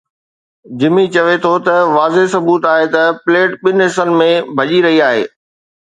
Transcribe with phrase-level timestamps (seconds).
[0.79, 5.23] جمي چوي ٿو ته واضح ثبوت آهي ته پليٽ ٻن حصن ۾ ڀڃي رهي آهي.